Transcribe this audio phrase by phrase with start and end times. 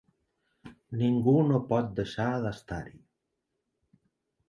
[1.01, 3.01] Ningú no pot deixar d’estar-hi.